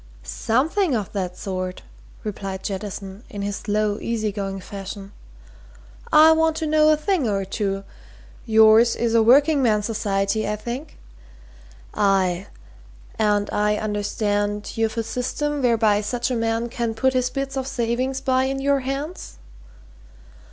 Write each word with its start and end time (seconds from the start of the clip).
"Something 0.23 0.95
of 0.95 1.11
that 1.11 1.37
sort," 1.37 1.83
replied 2.23 2.63
Jettison 2.63 3.23
in 3.29 3.43
his 3.43 3.57
slow, 3.57 3.99
easy 3.99 4.31
going 4.31 4.59
fashion. 4.59 5.11
"I 6.11 6.31
want 6.31 6.55
to 6.55 6.65
know 6.65 6.89
a 6.89 6.97
thing 6.97 7.27
or 7.29 7.45
two. 7.45 7.83
Yours 8.47 8.95
is 8.95 9.13
a 9.13 9.21
working 9.21 9.61
man's 9.61 9.85
society, 9.85 10.49
I 10.49 10.55
think? 10.55 10.97
Aye 11.93 12.47
and 13.19 13.47
I 13.51 13.77
understand 13.77 14.71
you've 14.75 14.97
a 14.97 15.03
system 15.03 15.61
whereby 15.61 16.01
such 16.01 16.31
a 16.31 16.35
man 16.35 16.67
can 16.69 16.95
put 16.95 17.13
his 17.13 17.29
bits 17.29 17.55
of 17.55 17.67
savings 17.67 18.21
by 18.21 18.45
in 18.45 18.59
your 18.59 18.79
hands?" 18.79 19.37